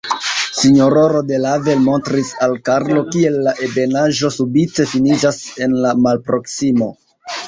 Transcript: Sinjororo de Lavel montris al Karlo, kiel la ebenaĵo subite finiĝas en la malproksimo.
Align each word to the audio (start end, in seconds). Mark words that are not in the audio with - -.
Sinjororo 0.59 1.19
de 1.31 1.35
Lavel 1.41 1.83
montris 1.87 2.31
al 2.45 2.55
Karlo, 2.69 3.03
kiel 3.15 3.37
la 3.47 3.53
ebenaĵo 3.67 4.31
subite 4.39 4.87
finiĝas 4.95 5.39
en 5.67 5.77
la 5.85 5.93
malproksimo. 6.07 6.89